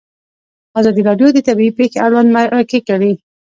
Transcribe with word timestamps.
ازادي 0.79 1.01
راډیو 1.09 1.27
د 1.33 1.39
طبیعي 1.47 1.71
پېښې 1.79 1.97
اړوند 2.05 2.29
مرکې 2.35 2.79
کړي. 2.87 3.13